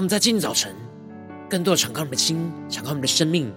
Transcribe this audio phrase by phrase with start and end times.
[0.00, 0.74] 让我们在今天早晨，
[1.46, 3.52] 更多的敞开我们的心，敞开我们的生命，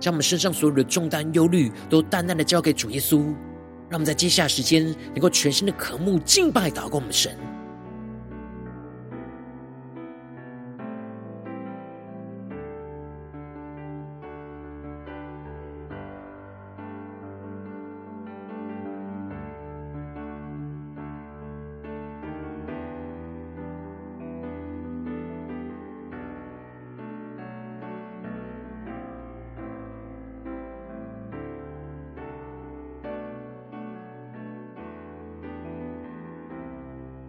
[0.00, 3.18] 将我们身上所有的重担、忧虑，都淡淡的交给主耶稣。
[3.90, 7.36] 让我们在接下来时间，能够全新的渴慕、敬拜、祷告我们神。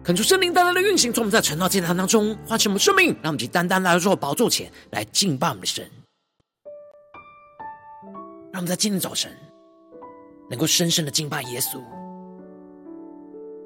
[0.06, 5.84] 恳求圣灵单单的运行，从我们在晨祷祭坛当中唤醒我们生命，让我们去单单来到宝座前来敬拜我们的神。
[8.52, 9.36] 让我们在今天早晨
[10.48, 11.80] 能够深深的敬拜耶稣，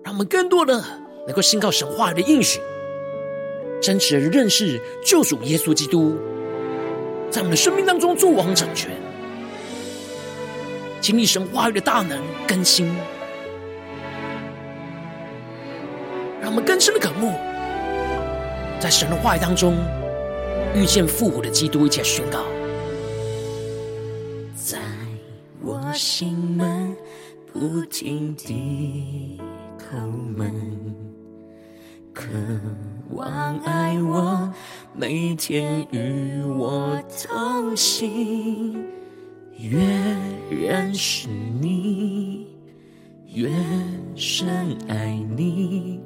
[0.02, 0.82] 让我们更多的
[1.26, 2.58] 能够信靠神话语的应许，
[3.82, 6.16] 真实的认识救主耶稣基督，
[7.30, 8.90] 在我们的生命当中作王掌权，
[11.02, 12.18] 经历神话语的大能
[12.48, 12.90] 更新。
[16.60, 17.32] 们更深的渴慕，
[18.78, 19.74] 在神的话语当中
[20.74, 22.44] 遇见复活的基督，一起宣告。
[24.54, 24.78] 在
[25.62, 26.94] 我心门
[27.50, 29.40] 不停地
[29.78, 30.06] 叩
[30.36, 30.52] 门，
[32.12, 32.28] 渴
[33.10, 34.52] 望爱我，
[34.94, 38.84] 每天与我同行，
[39.56, 39.78] 越
[40.50, 42.46] 认识你，
[43.32, 43.48] 越
[44.14, 46.00] 深爱你。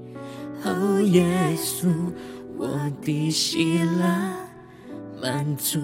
[0.65, 1.27] 哦，耶
[1.57, 1.93] 稣，
[2.57, 4.03] 我的喜乐
[5.21, 5.79] 满足。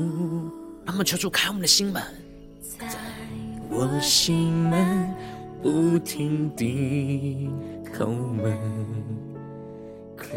[0.87, 2.03] 让我们求主开我们的心门，
[2.79, 2.89] 在
[3.69, 5.15] 我心门
[5.63, 7.51] 不停地
[7.95, 8.57] 叩门，
[10.17, 10.37] 渴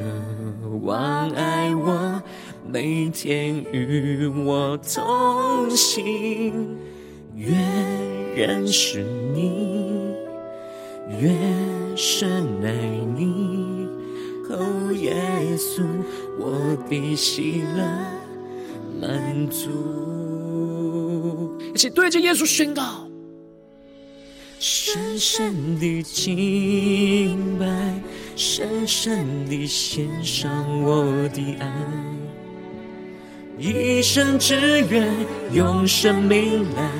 [0.81, 2.21] 望爱我，
[2.67, 6.77] 每天与我同行，
[7.33, 7.55] 越
[8.35, 9.01] 认识
[9.33, 10.13] 你，
[11.17, 11.33] 越
[11.95, 12.71] 深爱
[13.15, 13.72] 你。
[14.55, 15.15] 哦，耶
[15.57, 15.83] 稣，
[16.39, 17.83] 我的喜乐
[19.01, 19.69] 满足。
[21.73, 23.07] 一起对着耶稣宣告：
[24.59, 27.99] 深深的敬拜，
[28.35, 30.51] 深深的献上
[30.83, 31.73] 我的爱，
[33.57, 34.55] 一生只
[34.89, 35.11] 愿
[35.51, 36.91] 用生命来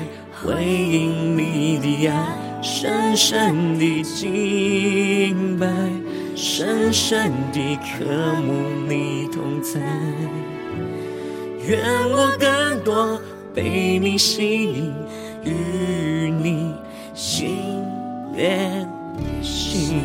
[0.42, 5.68] 回应你的爱，深深的敬拜。
[6.36, 8.04] 深深地渴
[8.42, 8.52] 慕
[8.88, 9.80] 你同在，
[11.64, 13.20] 愿我更多
[13.54, 14.92] 被你吸引，
[15.44, 16.74] 与你
[17.14, 17.56] 心
[18.34, 18.84] 连
[19.40, 20.02] 心。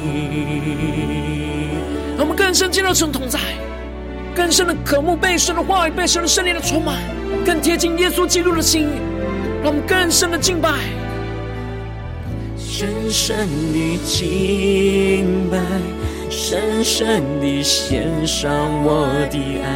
[2.16, 3.40] 让我们更深进入神同在，
[4.36, 6.98] 更深的渴慕被神的话语、被神的圣灵的充满，
[7.44, 8.88] 更贴近耶稣基督的心，
[9.64, 10.70] 让我们更深的敬拜，
[12.56, 15.60] 深深的敬拜。
[16.30, 18.52] 深深地献上
[18.84, 19.68] 我的爱，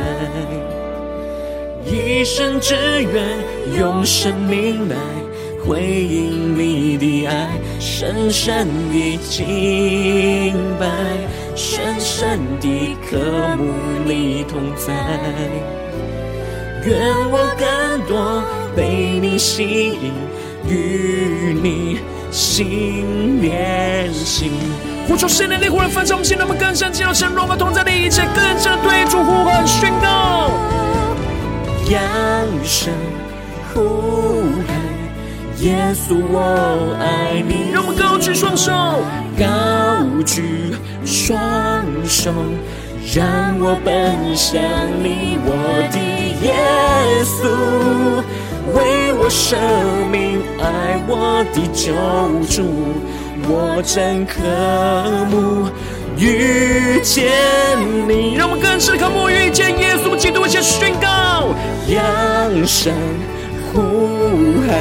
[1.84, 3.26] 一生只愿
[3.76, 4.96] 用生命来
[5.66, 10.88] 回应你的爱，深深的敬拜，
[11.56, 13.18] 深深的渴
[13.58, 13.74] 慕
[14.06, 14.94] 你同在。
[16.86, 17.00] 愿
[17.32, 18.44] 我更多
[18.76, 20.14] 被你吸引，
[20.70, 21.98] 与你
[22.30, 24.52] 心连心。
[25.08, 30.50] 呼求圣灵的灵，忽然翻唱我们心，让我们更深进入神荣和同在的一切，更深对主呼喊宣告。
[31.90, 32.00] 扬
[32.64, 32.94] 声
[33.74, 33.82] 呼
[34.66, 34.76] 喊，
[35.60, 37.72] 耶稣我爱你。
[37.74, 38.72] 让我们高举双手，
[39.38, 39.46] 高
[40.26, 40.74] 举
[41.06, 41.38] 双
[42.06, 42.32] 手，
[43.14, 43.26] 让
[43.60, 44.62] 我奔向
[45.04, 45.52] 你，我
[45.92, 46.00] 的
[46.48, 46.54] 耶
[47.26, 48.24] 稣，
[48.74, 49.58] 为我舍
[50.10, 51.92] 命爱我的救
[52.48, 52.64] 主，
[53.48, 54.42] 我真渴
[55.30, 55.70] 慕
[56.18, 57.32] 遇见
[58.08, 58.36] 你。
[58.36, 61.54] 让我们更深渴慕遇见耶稣基督，一起宣告。
[61.88, 62.94] 扬声
[63.72, 64.74] 呼喊，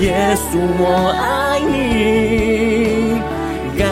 [0.00, 3.20] 耶稣我爱你，
[3.78, 3.84] 高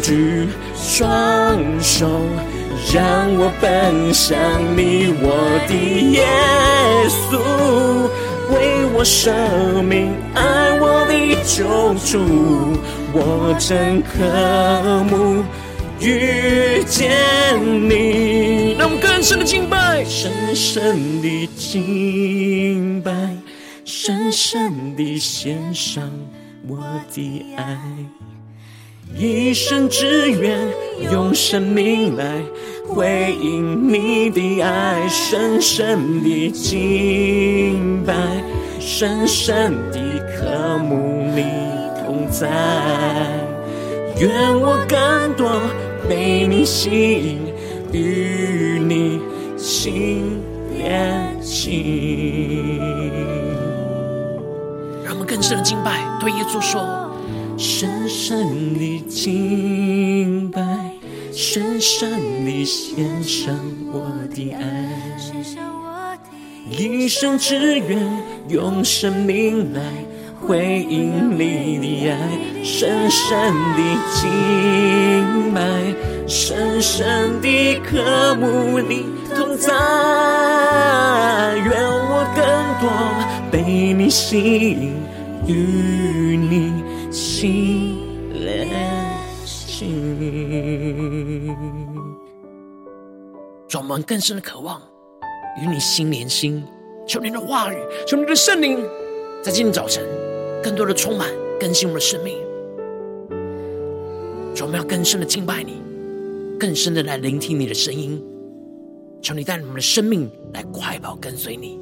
[0.00, 2.08] 举双手，
[2.94, 3.02] 让
[3.36, 4.38] 我奔向
[4.74, 5.74] 你，我的
[6.10, 6.26] 耶
[7.28, 7.38] 稣，
[8.52, 9.32] 为我舍
[9.82, 11.12] 命爱我的
[11.44, 12.18] 救主，
[13.12, 15.42] 我真渴慕。
[16.00, 17.10] 遇见
[17.60, 23.12] 你，让我们更深的敬拜，深深的敬拜，
[23.84, 26.10] 深深的献上
[26.66, 26.78] 我
[27.14, 27.78] 的爱，
[29.16, 30.58] 一生只愿
[31.12, 32.40] 用生命来
[32.86, 38.14] 回应你的爱，深深的敬拜，
[38.78, 39.98] 深深的
[40.34, 41.44] 渴慕你
[42.04, 42.48] 同在，
[44.18, 44.30] 愿
[44.60, 45.60] 我更多。
[46.08, 47.38] 被你吸引，
[47.92, 49.20] 与你
[49.56, 50.42] 心
[50.76, 52.80] 连心。
[55.04, 57.09] 让我们更深的敬拜，对耶稣说：
[57.60, 60.62] 深深的敬拜，
[61.30, 62.10] 深深
[62.46, 63.54] 的献上
[63.92, 64.88] 我的爱，
[66.70, 67.98] 一生只愿
[68.48, 69.82] 用生命来。
[70.40, 72.18] 回应你的爱，
[72.64, 73.82] 深深的
[74.14, 75.60] 敬拜，
[76.26, 79.04] 深深的渴慕你
[79.36, 79.70] 同在。
[81.58, 81.70] 愿
[82.08, 82.42] 我更
[82.80, 82.90] 多
[83.52, 84.38] 被你吸
[84.70, 84.94] 引，
[85.46, 86.72] 与你
[87.10, 87.96] 心
[88.32, 88.68] 连
[89.44, 91.52] 心。
[93.68, 94.80] 让我们更深的渴望
[95.60, 96.62] 与你心连心，
[97.06, 97.76] 求你的话语，
[98.06, 98.78] 求你的圣灵，
[99.42, 100.04] 在今天早晨。
[100.62, 101.26] 更多的充满
[101.58, 102.36] 更新我们的生命，
[104.60, 105.80] 我们要更深的敬拜你，
[106.58, 108.22] 更深的来聆听你的声音。
[109.22, 111.80] 求你带领我们的生命来快跑跟随你。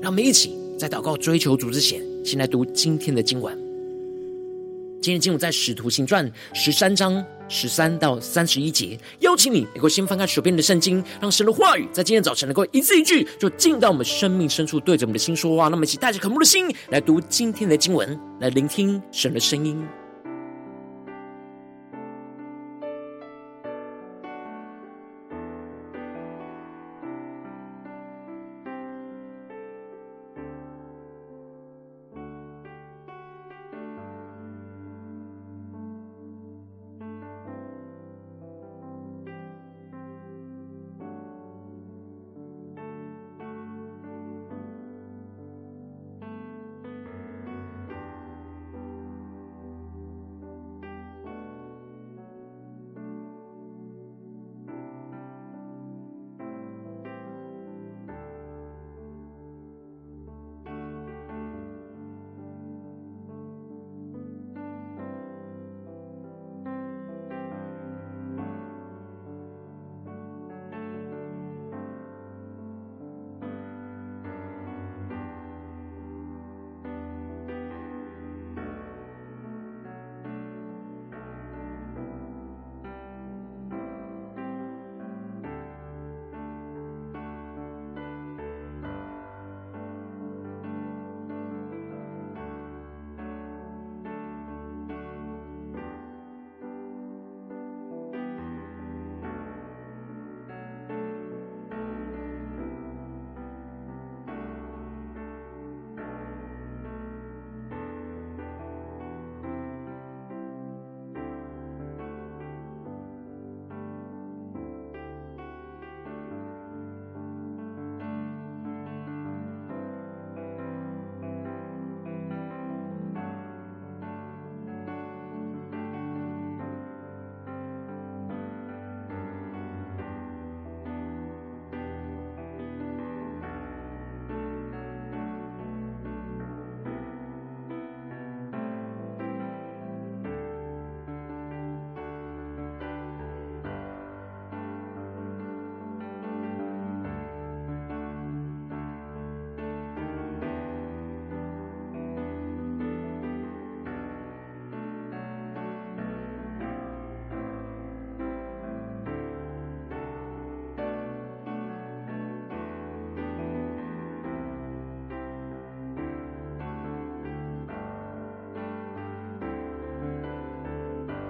[0.00, 3.63] 让我们一起在祷告追求主之前，先来读今天的经文。
[5.04, 7.22] 今天经文在使徒行传十三章。
[7.46, 15.68] 十三到三十一节，邀请你能够先翻开手边的圣经，让神的话语在今天早晨能够一字一句，就进到我们生命深处，对着我们的心说话。
[15.68, 19.86] 那么，一起带着渴慕的心来读今天的经文，来聆听神的声音。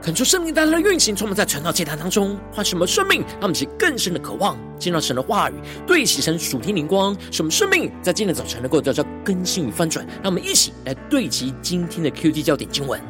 [0.05, 5.55] 恳求圣灵带来的运行，充满在传道祭坛当中，唤什么生命，让我们起更深的渴望，见到神的话语，
[5.87, 10.07] 对齐神属天灵光，什么生命在今天早晨能够得到更新与翻转。
[10.23, 13.01] 让我们一起来对齐今天的 QT 焦点经文，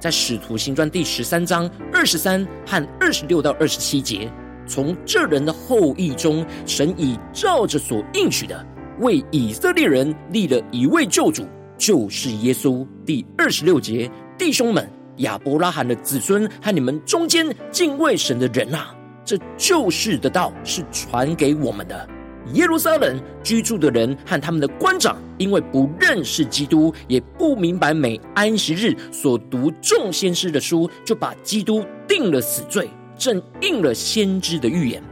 [0.00, 4.28] 在使徒行传第十三章二十三和二十六到二十七节，
[4.66, 8.66] 从这人的后裔中，神已照着所应许的，
[8.98, 11.46] 为以色列人立了一位救主，
[11.78, 12.84] 就是耶稣。
[13.06, 14.99] 第二十六节，弟兄们。
[15.20, 22.08] 亚伯拉罕的子孙和你们中间敬畏神的人啊，这救世的道是传给我们的。
[22.54, 35.02] 耶路撒冷居住的人和他们的官长，因为不认识基督，也不明白每安息日所读众先知的书，就把基督定了死罪，正应了先知的预言。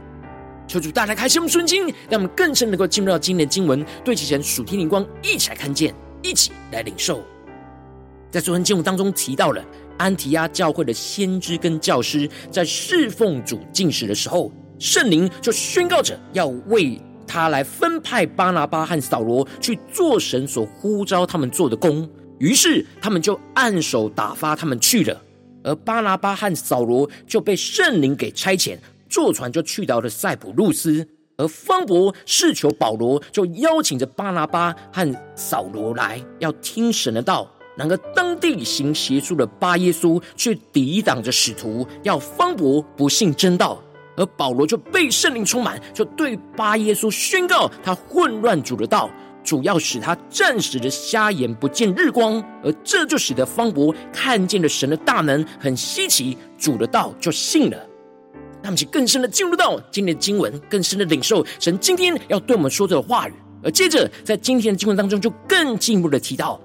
[0.67, 7.23] 求主大家开启我们的经，让我们更深能够进入到今天的经文，对其神属天灵光一起来看见，一起来领受。
[8.31, 9.63] 在昨天经文当中提到了。
[9.99, 22.09] 安提阿教会的先知跟教师在侍奉主进食的时候，圣灵就宣告着要为他来分派巴拿巴和扫罗去做神所呼召他们做的工。
[22.39, 25.21] 于是他们就按手打发他们去了。
[25.61, 28.77] 而巴拿巴和扫罗就被圣灵给差遣，
[29.09, 31.05] 坐船就去到了塞浦路斯。
[31.35, 37.49] 而方伯是求保罗，就邀请着巴拿巴和扫罗来，要听神的道。
[37.79, 43.81] 然而，当地行邪术的巴耶稣却抵挡着使徒，要方伯不信真道。
[44.17, 49.09] 而保罗就被圣灵充满，就对巴耶稣宣告他混乱主的道，
[49.45, 52.43] 主要使他暂时的瞎眼不见日光。
[52.61, 57.77] 而这就使得方伯看见了神的大能，很稀奇，主的道就信了。
[58.61, 63.33] 那么，就更深的进入到今天的经文，更深的领受神今天要对我们说这个话语。
[63.63, 66.59] 而接着，在今天的经文当中，就更进一步的提到。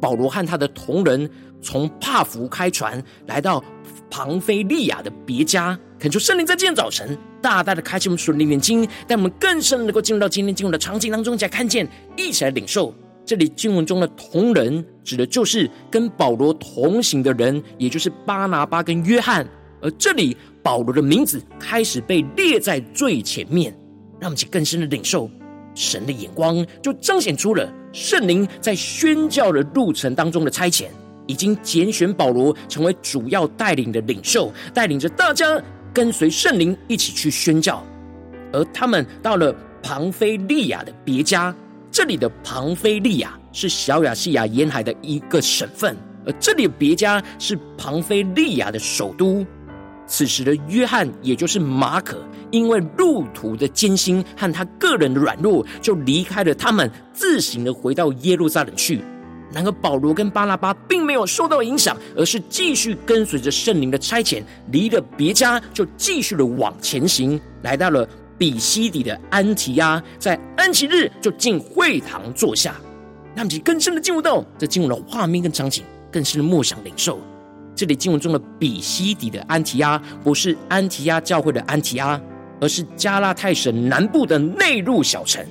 [0.00, 1.28] 保罗和他的同人
[1.60, 3.62] 从帕福开船来到
[4.10, 12.94] 庞菲利亚的别家，恳求圣灵在今天早晨大大的开启我们属灵眼睛，带我们更深能够进入到今天经文的场景当中，再看见，一起来领受。
[13.24, 19.44] 这里经文中的同人指的就是跟保罗同行的人，也就是巴拿巴跟约翰。
[19.80, 23.72] 而这里保罗的名字开始被列在最前面，
[24.20, 25.28] 让我们去更深的领受。
[25.76, 30.86] 神的眼光就彰显出了圣灵在宣教的路程当中的差遣，
[31.26, 35.62] 已经拣选保罗成为主要带领的领袖，带领着大家
[35.94, 37.84] 跟随圣灵一起去宣教。
[38.52, 41.54] 而他们到了庞菲利亚的别家，
[41.90, 49.46] 这里的庞菲利亚是小亚细亚沿海的一个省份，而这里的别家是庞菲利亚的首都。
[50.06, 52.18] 此时的约翰，也就是马可，
[52.50, 59.00] 因为路途的艰辛和他个人的软弱，就离开了他们，自行的回到耶路撒冷去。
[59.52, 72.74] 然而保罗跟巴拉巴并没有受到影响，而是继续跟随着圣灵的差遣，离了别家，就继续的往前行，来到了比西底的安提阿，在安息日就进会堂坐下。
[73.34, 77.18] 那么，就更深的进入到这进入的画面跟场景，更深的默想领受。
[77.76, 82.18] 这里经文中的比西底的安提阿，不是安提阿教会的安提阿，
[82.58, 85.44] 而是加拉太省南部的内陆小城。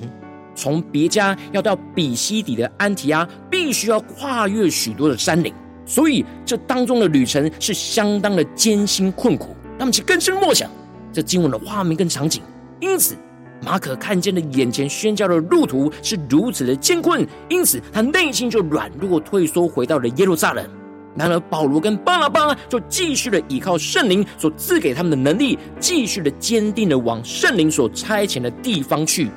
[0.56, 5.54] 从别家要到比西底的安提阿，必须要跨越许多的山岭，
[5.84, 9.54] 所以这当中的旅程是相当的艰辛困苦。
[9.78, 10.68] 那么，请更深默想
[11.12, 12.42] 这经文的画面跟场景。
[12.80, 13.14] 因此，
[13.62, 20.68] 马可看见了眼前宣教的路途是如此的艰困，因此他内心就软弱退缩，回到了耶路撒冷。
[21.16, 29.30] 然而，保罗跟巴拿巴就继续的依靠圣灵所赐给他们的能力，继续的坚定的往圣灵所差遣的地方去。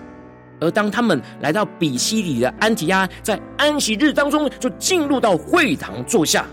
[0.59, 6.45] 而当他们来到比西里的安提亚，在安息日当中就进入到会堂坐下。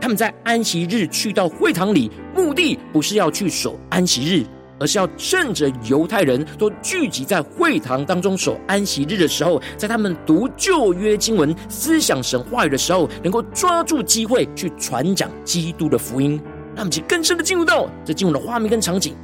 [0.00, 4.44] 他们在安息日去到会堂里，目的不是要去守安息日。
[4.82, 16.32] 而是要趁着犹太人都聚集在会堂当中守安息日的时候，在他们读旧约经文、思想神话语的时候，能够抓住机会去传讲基督的福音，
[16.74, 19.14] 让我们更深的进入到这经文的画面跟场景。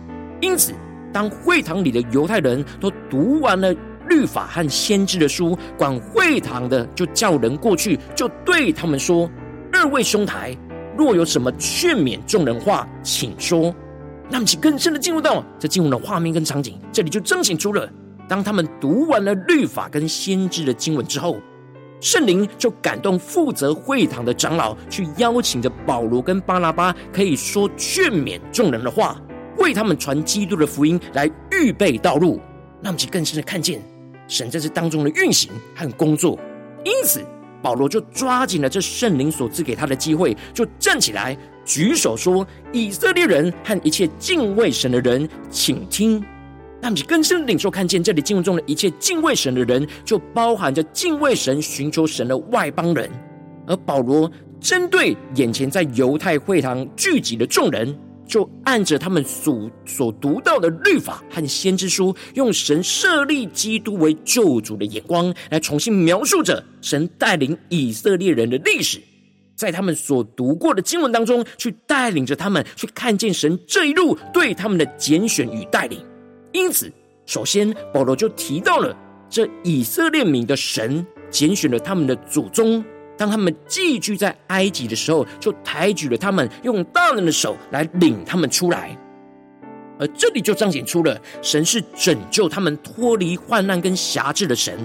[0.40, 0.72] 因此，
[1.12, 3.74] 当会堂里的犹太人都读完了
[4.08, 9.28] 律法和先知的书，管会堂的就叫人过去，就对他们说
[9.74, 10.56] ：“二位兄台，
[10.96, 13.74] 若有什么劝勉众人话，请说。”
[14.30, 17.90] 那么，请更深的进入到这经文的画面跟场景，这里就彰显出了，
[18.28, 21.38] 当他们读完了律法跟先知的经文之后，
[22.00, 29.20] 圣灵就感动负责会堂的长老，去邀请着保罗跟巴拉巴，可以说劝勉众人的话，
[29.56, 32.38] 为他们传基督的福音，来预备道路。
[32.80, 33.82] 那么，请更深的看见
[34.28, 36.38] 神在这当中的运行和工作。
[36.84, 37.24] 因此，
[37.60, 41.36] 保罗就抓紧了这圣灵所赐给他的机会，就站起来
[41.68, 46.24] 举手说：“以色列人和一切敬畏神的人，请听。”
[46.80, 53.10] 那么，更深领受看见这里经文中的一切敬畏神的人，就包含着敬畏神、寻求神的外邦人。
[53.66, 57.94] 而保罗针对眼前在犹太会堂聚集的众人，
[58.26, 69.02] 就按着他们所所读到的律法和先知书，用神设立基督为救主的眼光，来重新描述着神带领以色列人的历史，
[69.58, 76.00] 在他们所读过的经文当中，去带领着他们去看见神这一路对他们的拣选与带领。
[76.52, 76.90] 因此，
[77.26, 78.96] 首先保罗就提到了
[79.28, 82.82] 这以色列民的神拣选了他们的祖宗。
[83.16, 88.96] 当他们寄居在埃及的时候，就抬举了他们，用大能的手来领他们出来。
[89.98, 94.78] 而这里就彰显出了神是拯救他们脱离患难跟辖制的神。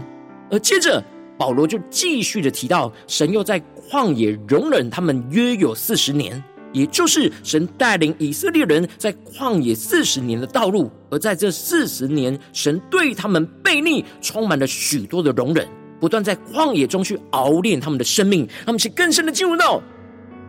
[0.50, 1.03] 而接着
[1.43, 10.89] 保罗就继续的提到，神又在旷野容忍他们约有四十年，也就是神带领以色列人在旷野四十年的道路。
[11.12, 15.67] 而在这四十年，神对他们悖逆充满了许多的容忍。
[15.99, 19.82] 不断在旷野中去熬炼他们的生命，让他们去更深的进入到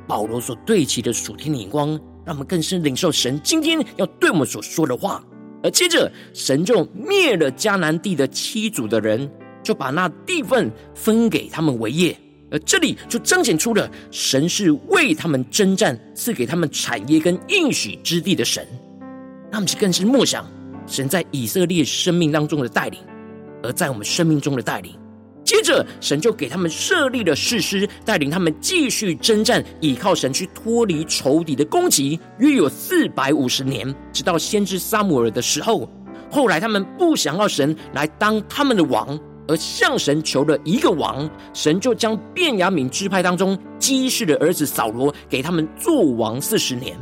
[0.07, 1.89] 保罗所对齐的属天的眼光，
[2.25, 5.21] 让我们更深领受神今天要对我们所说的话。
[5.65, 9.29] 而接着，神就灭了迦南地的七族的人，
[9.65, 12.17] 就把那地份分给他们为业。
[12.51, 18.65] 而这里就彰显出了神是为他们征战、赐给他们产业跟应许之地的神。
[19.51, 20.49] 他们是更是默想
[20.87, 23.01] 神在以色列生命当中的带领，
[23.63, 24.93] 而在我们生命中的带领。
[25.43, 35.87] 接着，神就给他们设立了士师，带领他们继续征战，依靠神去脱离仇敌的攻击，约有四百五十年，直到先知撒母耳的时候。
[36.31, 46.97] 后来，他们不想要神来当他们的王，而向神求了一个王，神就将便雅悯支派当中基士的儿子扫罗给他们做王四十年。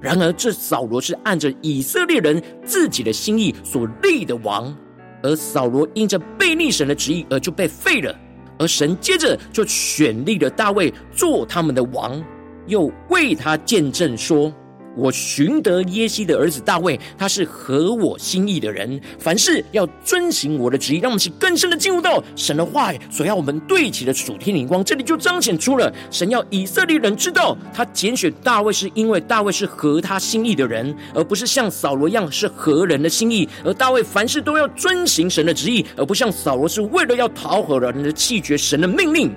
[0.00, 4.72] 然而，这扫罗是按着以色列人自己的心意所立的王。
[5.20, 8.14] 而扫罗因着悖逆神的旨意而就被废了，
[8.56, 12.24] 而神接着就选立了大卫做他们的王，
[12.68, 14.52] 又为他见证说。
[14.98, 20.98] 我寻得耶西的儿子大卫，他是合我心意的人，凡事要遵行我的旨意。
[20.98, 24.82] 让我们去更深的进入到神的话语所要我们对齐的主天灵光。
[24.82, 33.48] 这里就彰显出了神要以色列人知道，他拣选大卫是因为大卫是合他心意的人，而不是像扫罗一样是合人的心意。
[33.64, 39.32] 而大卫凡事都要遵行神的旨意，而不像扫罗是为了要讨好人的弃绝神的命令。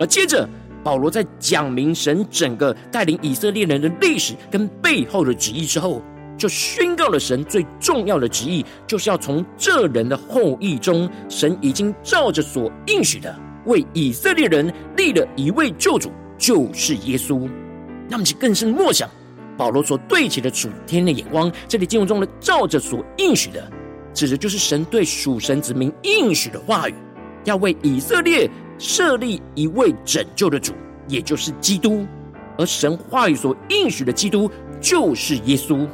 [0.00, 0.48] 而接着。
[0.84, 6.02] 保罗在讲明神整个带领以色列人的历史跟背后的旨意之后，
[6.36, 17.48] 就宣告了神最重要的旨意，就是要从这人的后裔中，神已经照着所应许的，为以色列人立了一位救主，就是耶稣。
[18.10, 19.08] 那么，就更深默想
[19.56, 23.66] 保罗所对齐的主天的眼光，这里经文中的照着所应许的，
[24.12, 26.94] 指的就是神对属神子民应许的话语，
[27.44, 28.50] 要为以色列。
[28.78, 30.72] 设立一位拯救的主，
[31.08, 32.06] 也就是基督，
[32.58, 35.86] 而神话语所应许的基督就是耶稣。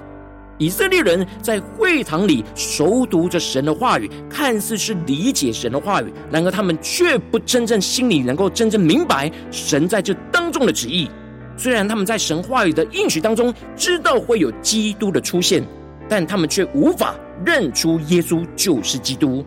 [0.59, 11.09] 以色列人在会堂里熟读着神的话语，看似是理解神的话语，然而他们却不真正心里能够真正明白神在这当中的旨意。
[11.57, 15.65] 虽然他们在神话语的应许当中知道会有基督的出现，
[16.09, 19.43] 但他们却无法认出耶稣就是基督。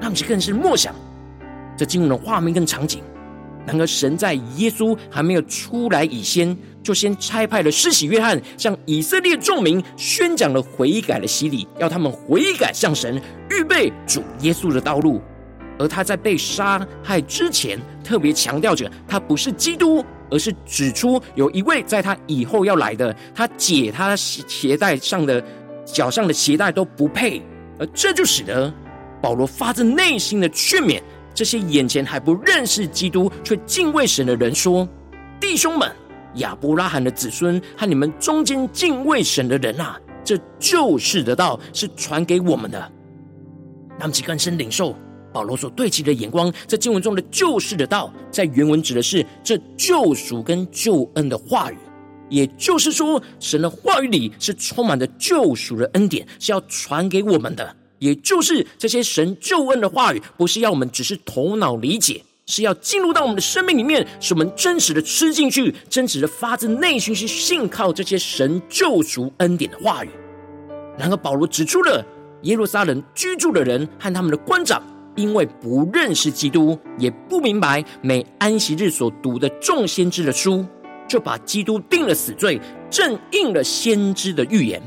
[0.00, 0.94] 他们就更是默想。
[1.76, 3.02] 这经文的画面跟场景，
[3.66, 15.20] 然而神在耶稣还没有出来以前，就先差派了施洗约翰，向以色列众民宣讲了悔改的洗礼，要他们悔改向神，预备主耶稣的道路。
[15.78, 25.44] 而他在被杀害之前，特别强调着他不是基督，而是指出有一位在他以后要来的，他解他鞋带上的
[25.84, 27.42] 脚上的鞋带都不配。
[27.78, 28.72] 而这就使得
[29.20, 30.98] 保罗发自内心的劝勉。
[31.36, 34.88] 这些眼前还不认识基督却敬畏神的人说
[35.38, 35.94] ：“弟兄们，
[36.36, 42.90] 亚伯拉罕的子孙和你们中间敬畏神的人啊，这救世的道是传给我们的。”
[44.00, 44.96] 他们就更深领受
[45.30, 51.76] 保罗所对齐的眼光，在经文中的救世的道，在原文指的是这救赎跟救恩的话语，
[52.30, 57.76] 也就是说，神的话语里是充满着救赎的恩典，是要传给我们的。
[57.98, 70.10] 也就是这些神救恩的话语，不是要我们只是头脑理解，是要进入到我们的生命里面，使我们真实的吃进去，真实的发自内心去信靠这些神救赎恩典的话语。
[70.98, 72.04] 然而，保罗指出了
[72.42, 74.82] 耶路撒冷居住的人和他们的官长，
[75.14, 80.64] 因为不认识基督，也不明白每安息日所读的众先知的书，
[81.08, 84.82] 就把基督定了死罪，正应了先知的预言。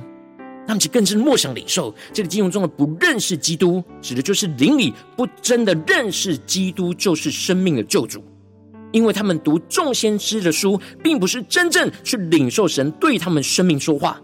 [0.70, 8.24] 他们就更是默想领受这个经文中的不认识基督，指的就是邻里不真的认识基督，就是生命的救主。
[8.92, 14.22] 因为他们读众先知的书，并不是真正去领受神对他们生命说话，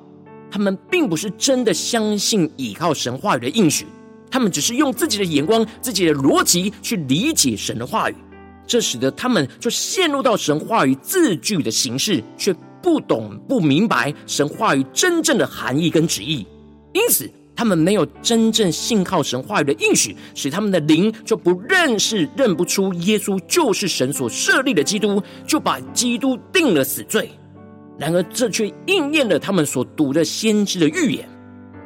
[0.52, 3.88] 他们并不是真的相信倚靠神话语的应许，
[4.30, 8.16] 他们只是用自己的眼光、自己的逻辑去理解神的话语，
[8.68, 12.56] 这使得他们就陷入到神话语字句的形式，却。
[12.86, 16.46] 不懂不明白神话语真正的含义跟旨意，
[16.94, 27.28] 因此他们没有真正信靠神话语的应许，使他们的灵就不认识、认不出耶稣就是神所设立的基督，就把基督定了死罪。
[27.98, 31.28] 然而，这却应验了他们所读的先知的预言，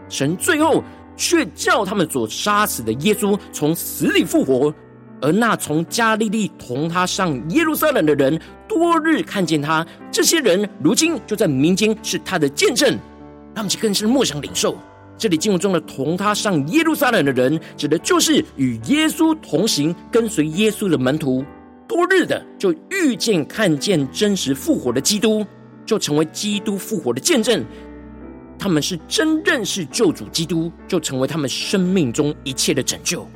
[0.09, 0.83] 神最后
[1.15, 4.73] 却叫他们所杀死的耶稣从死里复活。
[5.21, 12.97] 而那从加利利同他上耶路撒冷的人，多日看见他，这些人如今就在民间是他的见证。
[13.53, 14.77] 他们就更是默想领受。
[15.17, 21.43] 这里经文中的同他上耶路撒冷的人，指的就是与耶稣同行、跟随耶稣的门徒，
[21.85, 25.45] 多日的就遇见、看见真实复活的基督，
[25.85, 27.65] 就成为基督复活的见证。
[28.57, 33.27] 他们是真认识救主基督，就成为他们生命中一切的拯救。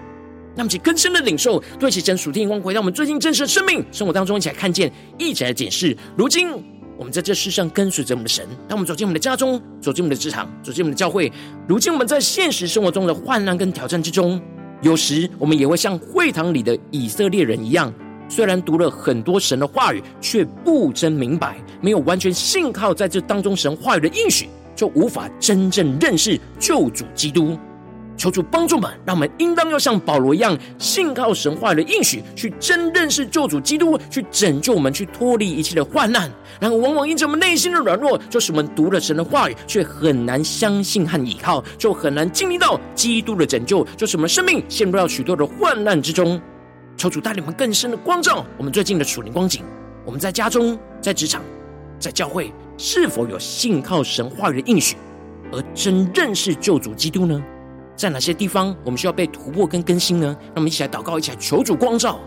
[0.55, 5.97] 那么，其更深的领受，对其神属天光，回到我们最近真实的生命生活当中，一起来看见，一起来检视。
[6.15, 6.49] 如今，
[6.95, 11.31] 我们在这世上跟随着我们的神，当我们走进我们的家中，走进我们的职场，走进我们的教会。
[11.67, 14.39] 如今，我们在现实生活中的患难跟挑战之中，
[14.81, 17.91] 有时我们也会像会堂里的以色列人一样，
[18.29, 27.57] 虽然读了很多神的话语，却不真明白，没有完全信靠在这当中神话语的应许，就无法真正认识救主基督。
[28.15, 36.31] 求主帮助们，让我们应当要像保罗一样，信靠神话语的应许，去真认识救主基督，去拯救我们，去脱离一切的患难。
[36.59, 46.39] 然而，往往因着我们内心的软弱，就使我们读了神的话语，却很难相信和依靠，就很难经历到基督的拯救，就使我们生命陷入到许多的患难之中。
[46.95, 49.63] 求主带领我们更深的光照我们最近的属灵光景。
[50.05, 51.41] 我们在家中、在职场、
[51.97, 54.95] 在教会，是否有信靠神话语的应许，
[55.51, 57.43] 而真认识救主基督呢？
[57.95, 60.35] 在哪些地方我们需要被突破跟更新呢？
[60.47, 62.19] 让我们一起来祷告，一起来求主光照。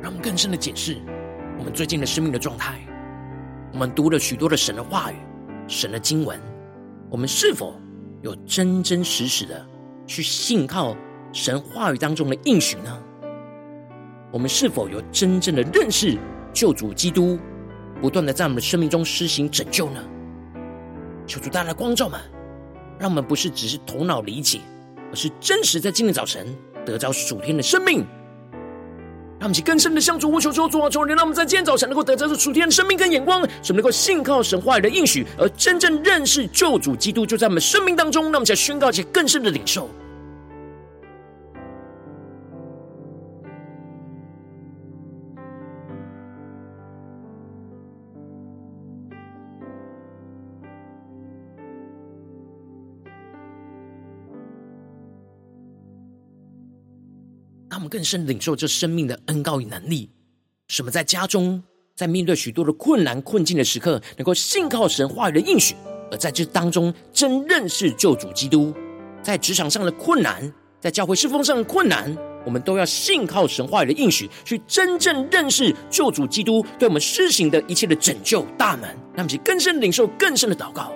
[0.00, 0.98] 让我们更深的检视
[1.58, 2.78] 我们最近的生命的状态。
[3.72, 5.16] 我们读了许多的神的话语。
[5.70, 6.38] 神的经文，
[7.08, 7.80] 我们是否
[8.22, 9.64] 有真真实实的
[10.04, 10.96] 去信靠
[11.32, 13.00] 神话语当中的应许呢？
[14.32, 16.18] 我们是否有真正的认识
[16.52, 17.38] 救主基督，
[18.02, 20.02] 不断的在我们的生命中施行拯救呢？
[21.24, 22.20] 求主带来光照们，
[22.98, 24.58] 让我们不是只是头脑理解，
[25.10, 26.48] 而是真实在今天早晨
[26.84, 28.04] 得着属天的生命。
[29.40, 38.24] 让我们去更深的向主呼求，求主啊，求你让我们在今天早晨能够得着这属天的生命跟眼光，使我们能够信靠神话语的应许，而真正认识救主基督，就在我们生命当中。
[38.24, 39.88] 让我们在宣告一些更深的领受。
[57.90, 60.08] 更深领受这生命的恩膏与能力，
[60.68, 61.62] 什么在家中，
[61.96, 65.74] 在面对许多的困难困境的时刻，能够信靠神话语的应许，
[66.10, 68.72] 而在这当中真认识救主基督。
[69.22, 70.50] 在职场上的困难，
[70.80, 78.88] 在教会侍奉上的困难，我们都要信靠神话语的应许，去真正认识救主基督对我们施行的一切的拯救大门。
[79.14, 80.92] 让我们更深领受更深的祷告。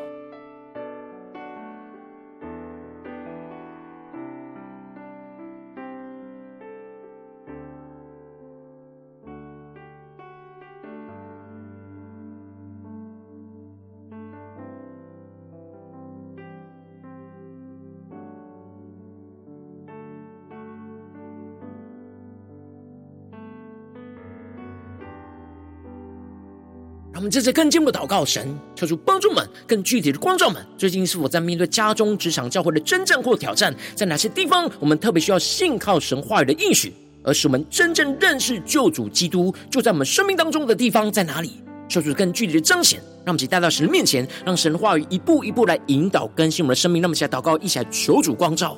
[27.24, 30.62] 我们这次更进一步祷告，神求主帮助们，更具体的光照们。
[30.76, 33.74] 最近是否在面对家中、职场、教会的征战或挑战？
[33.94, 41.52] 在哪些地方我们特别需要信靠神话语的应许，而使我们真正认识救主基督，就在我们生命当中的地方在哪里？
[41.88, 47.00] 求主更具体的彰显，让我们一起带到神的面前，让神的话语一步一步来引导更新我们的生命。
[47.00, 48.76] 让我们一起来祷告，一起来求主光照。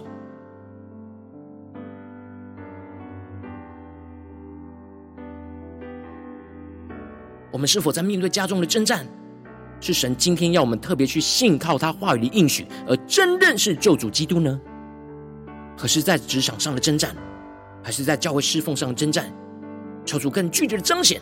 [7.57, 9.07] 我们是否在面对家中的征战，
[9.81, 14.61] 是神今天要我们特别去信靠他话语的应许，而真认识救主基督呢？
[15.75, 17.16] 可是，在职场上的征战，
[17.83, 19.33] 还是在教会侍奉上的征战，
[20.05, 21.19] 求主更具体的彰显，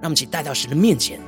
[0.00, 1.20] 让我们一起带到神的面前。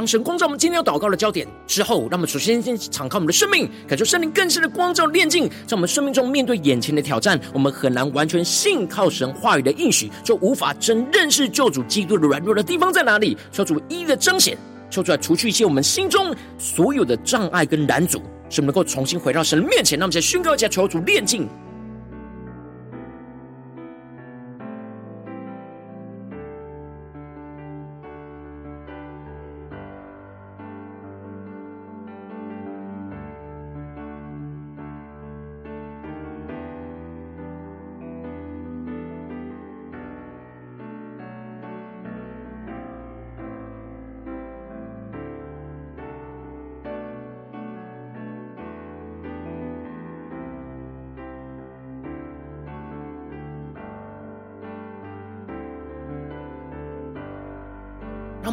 [0.00, 13.36] 当神光照我们今天要祷告的焦点之后，让我们首先先敞开我们的生命，感受圣灵更深的光照炼净，在我们生命中面对眼前的挑战，我们很难完全信靠神话语的应许，就无法真认识救主基督的软弱的地方在哪里？
[13.52, 14.56] 求主一一的彰显，
[14.88, 19.98] 求主来除去一切我们心中所有的障碍跟拦阻，使我们能够重新回到神的面前。
[19.98, 21.46] 让我们再宣告一下，求主炼净。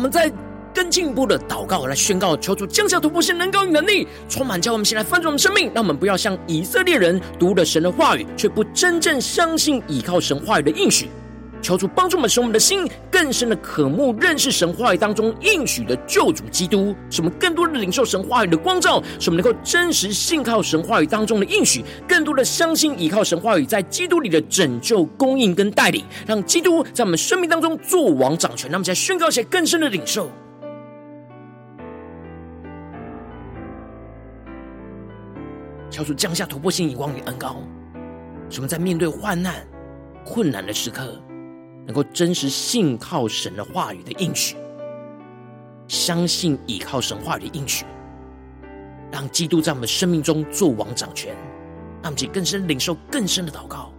[0.09, 0.31] 在
[0.73, 5.71] 更进一步的祷告来宣告，求主降下突破性能高与能力，充满教我们先来翻转我们生命。
[5.73, 11.09] 让我们不要像以色列人读了神的话语，却不真正相信依靠神话语的应许。
[11.61, 28.69] 求主帮助我们，使我们的心更深的渴慕认识神话语当中应许的救主基督，使我们更多的领受神话语的光照，使我们能够真实信靠神话语当中的应许，更多的相信依靠神话语在基督里的拯救、供应跟带领，让基督在我们生命当中作王掌权。
[28.69, 30.29] 让我们再宣告一些更深的领受，
[35.89, 37.57] 求主降下突破性眼光与恩膏，
[38.49, 39.55] 使我们在面对患难、
[40.25, 41.21] 困难的时刻。
[41.88, 44.58] 能够真实信靠神的话语的应许，
[45.88, 47.86] 相信倚靠神话语的应许，
[49.10, 51.34] 让基督在我们生命中做王掌权，
[52.04, 53.93] 让我们更深领受更深的祷告。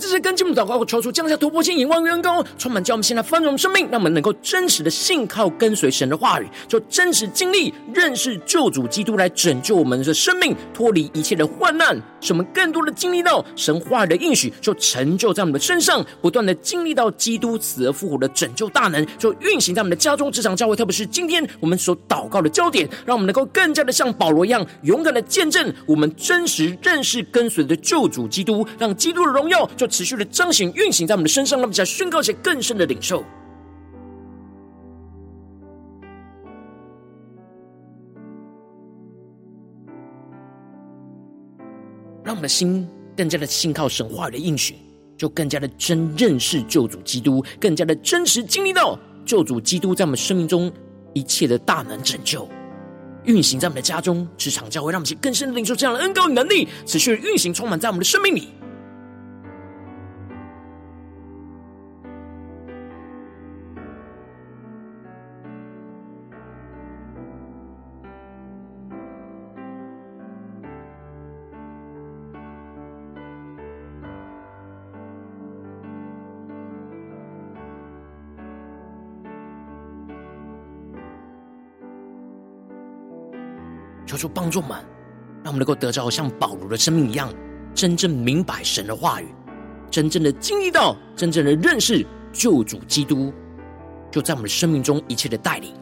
[0.00, 29.68] 这次跟进我们祷告，求主降下突破性眼光与恩膏，充满叫我们现在丰盛生命，让我们能够真实的信靠跟随神的话语，就真实经历认识救主基督来拯救我们的生命，脱离一切的患难，使我们更多的经历到神话语的应许，就成就在我们的身上，不断的经历到基督死而复活的拯救大能，就运行在我们的家中、职场、教会，特别是今天我们所祷告的焦点，让我们能够更加的像保罗一样，勇敢的见证我们真实认识跟随的救主基督，让基督的荣耀。
[29.76, 33.24] 就持续的彰显运行在我们的身上，让我们再宣告一些更深的领受，
[42.24, 44.76] 让我们的心更加的信靠神话语的应许，
[45.18, 50.72] 就更加的真认识救主基督，更加的真实经历到救主基督在我们生命中
[51.12, 52.48] 一切的大能拯救，
[53.24, 58.48] 运行在我们的家中、职场、教会，让我们去更深的领受这样的恩膏与能力，持续的运行充满在我们的生命里。
[84.20, 84.76] 主帮助我们，
[85.42, 87.32] 让我们能够得着像保罗的生命一样，
[87.74, 89.26] 真正明白神的话语，
[89.90, 93.32] 真正的经历到，真正的认识救主基督，
[94.10, 95.72] 就在我们的生命中一切的带领。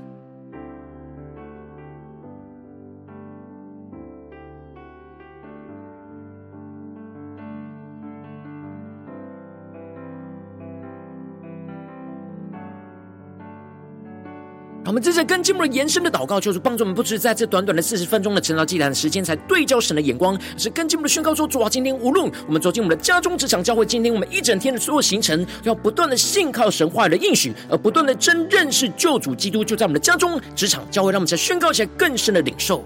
[14.89, 32.83] 我们正在跟进我们延伸的祷告，就是帮助我们，不止在这短短的四十分钟的成长祭坛的时间，才对焦神的眼光，是跟进我们的宣告说：主啊，今天无论我们走进我们的家中、职场、教会，今天我们一整天的所有行程，要不断的信靠神话的应许，而不断的真认识救主基督，就在我们的家中、职场、教会，让我们在宣告起来更深的领受。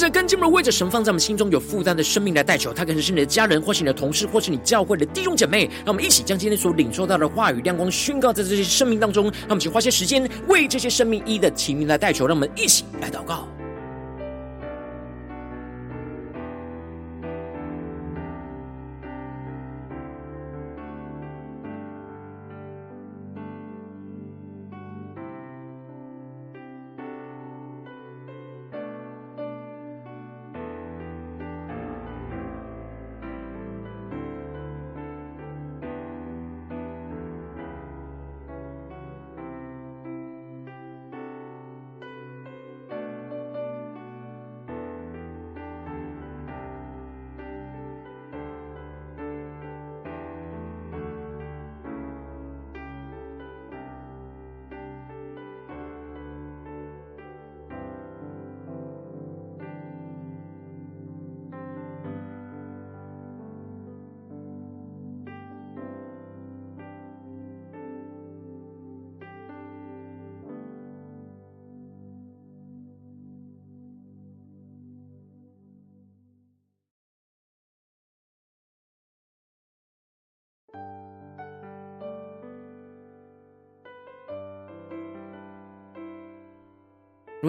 [0.00, 5.68] 这跟进我们为着神放在我们心中有负担的生命来代求，他可能是你的家人，或是你的同事，或是你教会的弟兄姐妹。
[5.84, 9.24] 让我们一起将今天所领受到的话语亮光宣告在这些生命当中。
[9.24, 12.26] 让我们一起花些时间为这些生命一的提名来代求。
[12.26, 13.46] 让我们一起来祷告。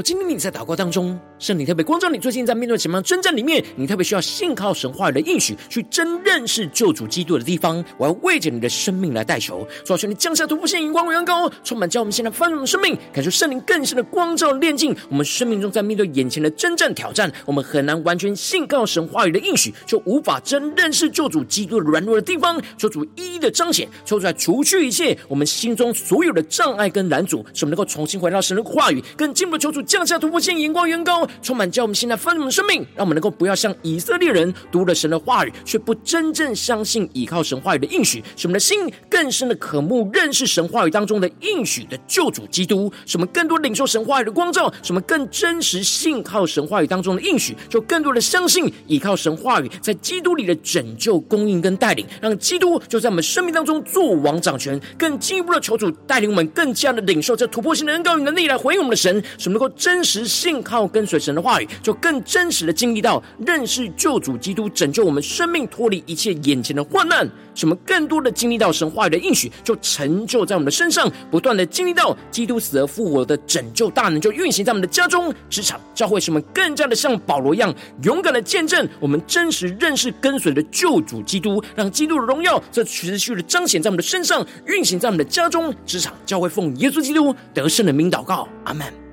[0.01, 29.81] 果今天你在祷告当中，圣灵特别光照你，最近在面对什么样征战里面，你特别需要信靠神话语的应许，去真认识救主基督的地方，我要为着你的生命来代求，主啊，求你降下突破性、荧光、荣高，充满叫我们现在翻转的生命，感受圣灵更深的光照、炼净我们生命中，在面对眼前的征战挑战，我们很难完全信靠神话语的应许，就无法真认识救主基督的软弱的地方，求主一一的彰显，求主来除去一切我们心中所有的障碍跟拦阻，使我们能够重新回到神的话语，更进一步求主。
[29.81, 89.10] 降下突破性、眼光、远高，充满叫我们现在丰盛的生命，让我们能够不要像以色列人读了神的话语，却不真正相信倚靠神话语的应许，使我们的心更深的渴慕认识神话语当中的应许的救主基督，使我们更多领受神话语的光照，使我们更真实信靠神话语当中的应许，就更多的相信倚靠神话语在基督里的拯救、供应跟带领，让基督就在我们生命当中做王掌权，更进一步的求主带领我们更加的领受这突破性的恩膏与能力来回应我们的神，使我们能够真实信靠跟随神的话语，就更真实的经历到认识救主基督拯救我们生命脱离一切眼前的患难，使我们更多的经历到神话语的应许，就成就在我们的身上，不断的经历到基督死而复活的拯救大能，就运行在我们的家中、职场、教会，使我们更加的像保罗一样勇敢的见证我们真实认识跟随的救主基督，让基督的荣耀这持续的彰显在我们的身上，运行在我们的家中、职场、教会，奉耶稣基督得胜的名祷告，阿门。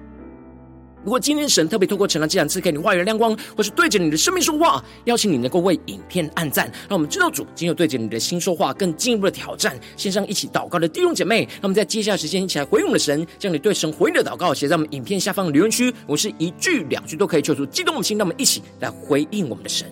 [1.05, 9.79] 如果今天神特别透过晨祷祭坛赐给你话语的亮光，或是对着你的生命说话，邀请你能够为影片按赞，让我们知道主今有对着你的心说话，更进一步的挑战。
[9.97, 15.95] 线上一起祷告的弟兄姐妹，那么在接下来时间一起来回应我们的神，将你对神回应的祷告写在我们影片下方的留言区。
[16.07, 19.87] 我是一句两句都可以求出激动的心，那么一起来回应我们的神。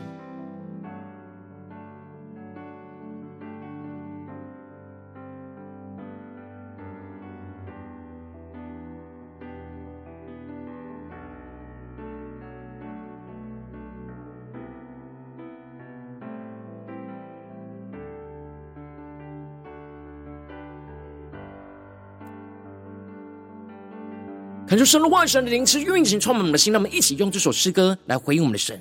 [24.77, 28.79] 恳求神的万神的灵赐运行充满我们的心，让我们一起用这首诗歌来回应我们的神，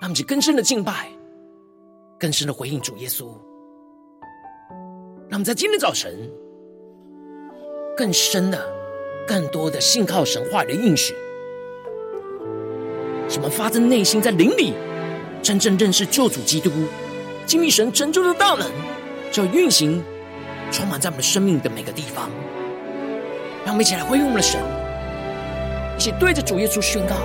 [0.00, 1.10] 让我们去更深的敬拜，
[2.18, 3.26] 更深的回应主耶稣。
[5.28, 6.14] 让我们在今天早晨
[7.94, 8.66] 更深的、
[9.28, 11.14] 更多的信靠神话的应许，
[13.28, 14.72] 什么发自内心在灵里
[15.42, 16.70] 真正认识救主基督，
[17.44, 18.66] 经历神拯救的大能，
[19.30, 20.02] 就运行
[20.72, 22.30] 充满在我们生命的每个地方。
[23.64, 24.60] 让我们一起来回应我们的神，
[25.96, 27.16] 一起对着主耶稣宣告。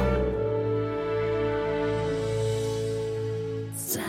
[3.75, 4.01] 在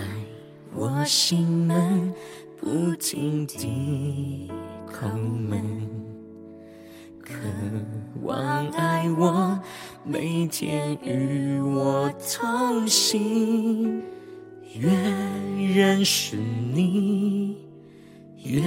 [0.73, 2.15] 我心门
[2.57, 4.49] 不停地
[4.87, 5.61] 叩门，
[7.21, 7.33] 渴
[8.23, 9.59] 望爱我，
[10.05, 14.01] 每天与我同行，
[14.79, 14.89] 越
[15.75, 17.57] 认识你，
[18.45, 18.63] 越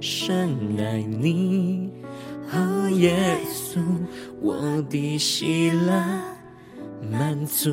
[0.00, 1.90] 深爱你，
[2.98, 3.80] 耶稣，
[4.40, 5.92] 我的喜乐
[7.10, 7.70] 满足。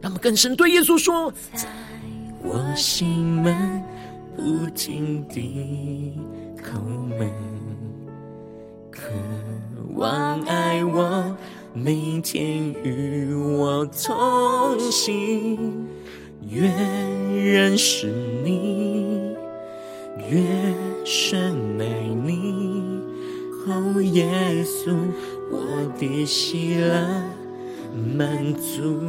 [0.00, 1.68] 让我们更深对耶稣说：在
[2.42, 3.82] 我心门
[4.36, 6.18] 不停地
[6.56, 6.80] 叩
[7.18, 7.30] 门，
[8.90, 9.02] 渴
[9.94, 11.36] 望爱我，
[11.72, 15.86] 每天与我同行，
[16.48, 18.08] 越认识
[18.44, 19.36] 你，
[20.28, 20.42] 越
[21.04, 21.86] 深爱
[22.24, 22.91] 你，
[23.66, 24.96] 哦，耶稣，
[25.50, 27.22] 我的喜乐
[28.16, 29.00] 满足。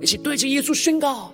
[0.00, 1.32] 一起对着耶稣宣告：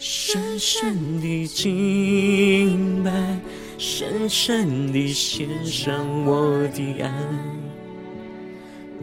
[0.00, 3.40] 深深的敬拜，
[3.78, 7.10] 深深的献上我的爱，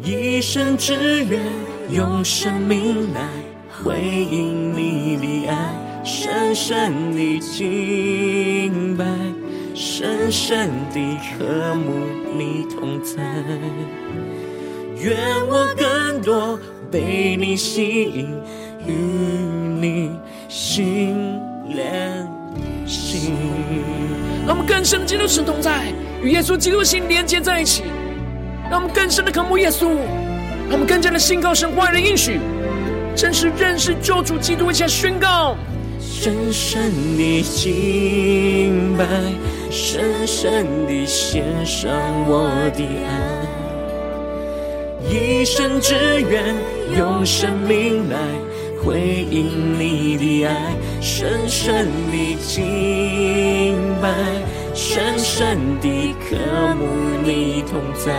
[0.03, 1.41] 一生只愿
[1.89, 3.29] 用生命来
[3.81, 9.05] 回应你的爱，深深的敬拜，
[9.73, 10.99] 深深的
[11.37, 11.91] 渴慕
[12.37, 13.21] 你同在，
[14.97, 15.17] 愿
[15.47, 16.59] 我更多
[16.91, 18.29] 被你吸引。
[18.87, 18.91] 与
[19.79, 20.11] 你
[20.49, 22.27] 心连
[22.87, 23.35] 心，
[24.47, 25.93] 让我们更深的进入神同在，
[26.23, 27.83] 与耶稣基督心连接在一起。
[28.71, 29.89] 让我们更深的渴慕耶稣，
[30.67, 32.39] 让我们更加的信靠神话语的应许，
[33.15, 35.55] 真实认识救主基督，一下宣告。
[35.99, 39.05] 深深的敬拜，
[39.71, 41.89] 深深的献上
[42.27, 43.09] 我的爱，
[45.09, 45.95] 一生只
[46.29, 46.53] 愿
[46.97, 48.17] 用生命来。
[48.83, 48.99] 回
[49.29, 54.11] 应你的爱，深深的敬拜，
[54.73, 56.35] 深深的渴
[56.75, 56.85] 慕
[57.23, 58.11] 你同在。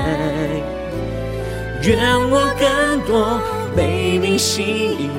[1.83, 1.99] 愿
[2.31, 3.39] 我更多
[3.77, 5.11] 被你吸引，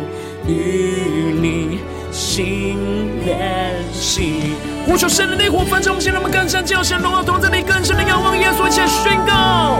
[0.48, 1.78] 与你
[2.14, 2.78] 心
[3.26, 4.56] 连心。
[4.86, 9.80] 呼求圣灵的火焚烧，我们现在我们更深叫神荣耀同在你更深的仰望耶稣，一起宣告，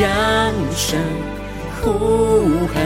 [0.00, 0.98] 扬声
[1.82, 2.82] 呼喊。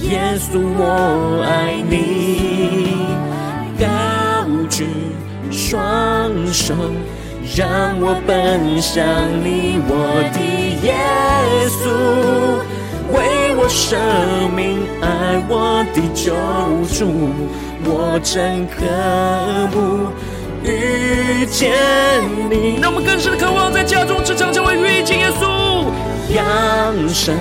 [0.00, 2.98] 耶稣，我爱你，
[3.78, 3.86] 高
[4.68, 4.86] 举
[5.50, 5.80] 双
[6.52, 6.74] 手，
[7.56, 9.06] 让我奔向
[9.42, 9.92] 你，我
[10.34, 10.40] 的
[10.82, 10.94] 耶
[11.70, 11.88] 稣，
[13.16, 13.96] 为我舍
[14.54, 16.34] 命，爱我的救
[16.92, 17.30] 主，
[17.82, 18.84] 我真渴
[19.72, 20.12] 慕
[20.62, 21.72] 遇见
[22.50, 22.78] 你。
[22.78, 25.86] 让我们更深的渴望，在家中、职场，成为遇见耶稣，
[26.34, 27.34] 扬声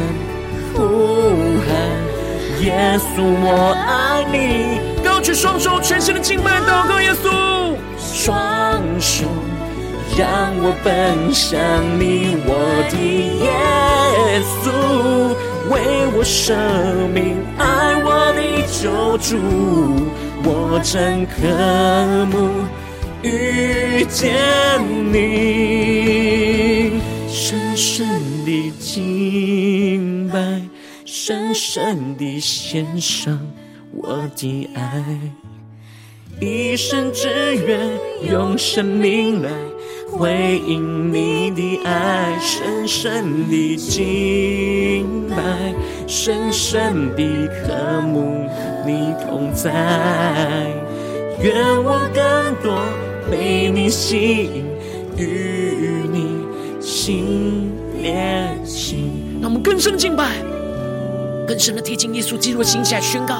[0.73, 1.27] 呼
[1.67, 1.75] 喊。
[2.61, 4.79] 耶稣，我爱你。
[5.03, 7.75] 高举双手，全心的敬拜祷告耶稣。
[7.99, 9.25] 双手，
[10.17, 11.59] 让我奔向
[11.99, 12.55] 你，我
[12.89, 12.95] 的
[13.43, 14.71] 耶稣，
[15.69, 15.79] 为
[16.15, 16.53] 我舍
[17.13, 19.37] 命，爱我的救主，
[20.43, 21.31] 我真渴
[22.25, 22.35] 慕
[23.23, 24.33] 遇见
[25.11, 26.99] 你，
[27.29, 28.07] 深深
[28.45, 30.61] 的敬拜。
[31.05, 33.39] 深深的献上
[33.91, 35.03] 我的爱，
[36.41, 37.79] 一生只愿
[38.29, 39.49] 用生命来
[40.17, 45.35] 回应你的爱，深深的敬拜，
[46.07, 48.47] 深深的渴慕
[48.85, 49.71] 你同在。
[51.41, 52.23] 愿我更
[52.63, 52.85] 多
[53.29, 54.65] 被你吸引，
[55.17, 56.45] 与你
[56.79, 59.39] 心连心。
[59.41, 60.31] 让我们更深的敬拜。
[61.45, 63.35] 更深的贴近耶稣基督的心，起来宣告：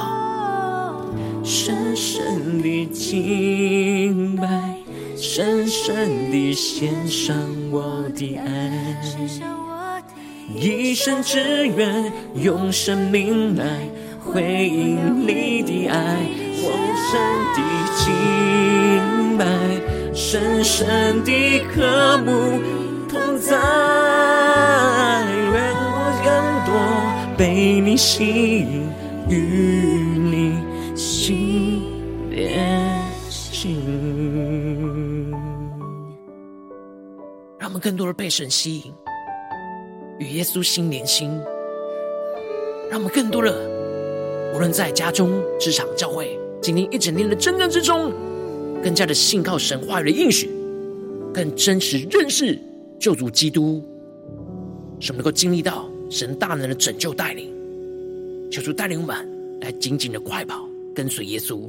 [1.44, 4.46] 深深的敬拜，
[5.14, 7.36] 深深的献上
[7.70, 8.96] 我的爱，
[10.56, 13.64] 一生只愿用生命来
[14.18, 16.16] 回应你的爱。
[16.56, 16.72] 深
[17.10, 17.20] 深
[17.54, 17.60] 的
[17.98, 19.44] 敬拜，
[20.14, 22.58] 深深的渴慕
[23.06, 23.54] 同在。
[25.52, 26.26] 愿我更
[26.64, 26.72] 多
[27.36, 28.88] 被你吸引，
[37.74, 38.94] 我们更多的被神吸引，
[40.20, 41.28] 与耶稣心连心。
[42.88, 43.52] 让我们更多的，
[44.54, 48.12] 无论在家中、职场、教会，今天一整天的征战之中，
[48.80, 50.48] 更加的信靠神话语的应许，
[51.32, 52.56] 更真实认识
[52.96, 53.84] 救主基督，
[55.00, 57.52] 使我们能够经历到神大能的拯救带领。
[58.52, 60.64] 求主带领我们来紧紧的快跑，
[60.94, 61.68] 跟随耶稣。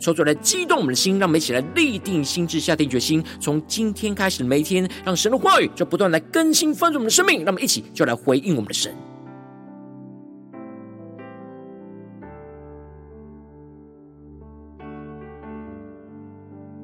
[0.01, 0.79] 抽出来激动。
[0.79, 7.37] 我们的心，让我们一起来立定心智，下定决心，从今天开始每一天，让神的话语就不断来更新翻转我们的生命。
[7.45, 8.93] 让我们一起就来回应我们的神。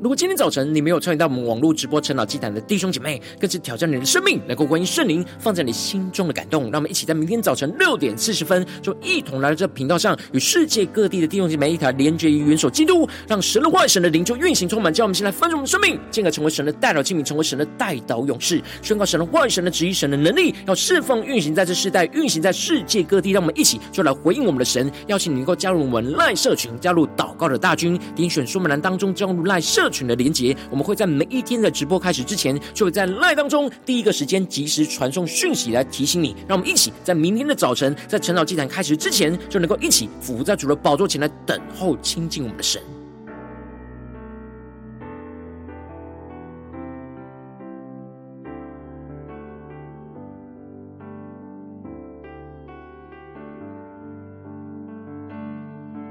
[0.08, 6.72] 如果今天早晨你没有参与到我们网络直播晨祷祭坛的弟兄姐妹，更是挑战你的生命，能够关于圣灵放在你心中的感动。
[6.72, 23.32] 让我们一起在明天早晨六点四十分，就一同来到这频道上，与世界各地的弟兄姐妹一起来连接于元首基督，让神的话、神的灵就运行充满，叫我们先来翻转我们的生命，进而成为神的代祷器皿，成为神的代祷勇士，宣告神的话、神的旨意、神的能力，要释放运行在这世代，运行在世界各地。
[23.32, 36.36] 让我们一起就来回应我们的神，邀请你能够加入我们赖社群，加入祷告的大军，点选说明栏当中加入赖社群群的连接，我们会在每一天的直播开始之前，就会在 live 当中第一个时间及时传送讯息来提醒你。
[36.48, 42.82] 让我们一起在明天的早晨，在晨祷祭坛开始之前，就能够一起伏在主的宝座前来等候亲近我们的神。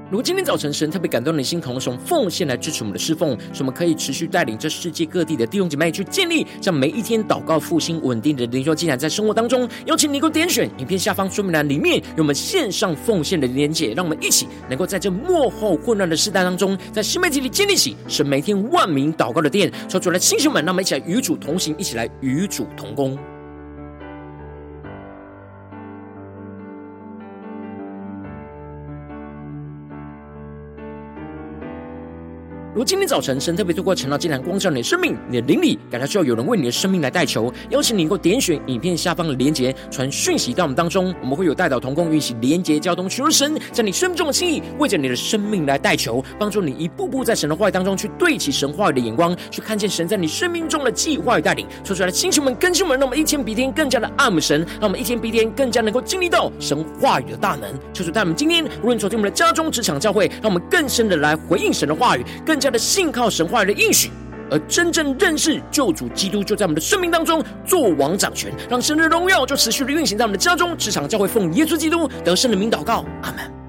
[0.09, 23.17] 如果今天早晨神特别感动你的心，同时用奉献来支持我们的侍奉，使我们可以持续带领这世界各地的弟兄姐妹去建立，让每一天祷告复兴稳定的灵修进展，在生活当中，邀请你够点选影片下方说明栏里面有我们线上奉献的连结，让我们一起能够在这幕后混乱的时代当中，在新媒体里建立起神每天万名祷告的殿，说出来，弟兄们，让我们一起来与主同行，一起来与主同工。
[32.77, 51.65] 如今天早晨，神特别透过晨祷祭坛光照你的生命，你的灵里感到需要有人为你的生命来代求，邀请你能够点选影片下方的连结，传讯息到我们当中，我们会有代祷同工运行连结交通，求神在你生命中的心意，为着你的生命来代求，帮助你一步步在神的话语当中去对齐神话语的眼光，去看见神在你生命中的计划与带领。
[51.83, 57.67] 说出来的星球们、更新们，让我们一天比一天更加的爱慕神，让我们一天比一天更加能够经历到神话语的大能。
[57.91, 62.77] 求主带我们今天无论走进我们的家中、职场、教会，让我们更深的来回应神的话语，更加加。
[62.77, 64.11] 的信靠神话的应许，
[64.51, 73.66] 而真正认识救主基督，就在我们的生命当中做王掌权，让神的荣耀就持续的运行在我们的家中、职场、教会，奉耶稣基督得胜的名祷告，阿门。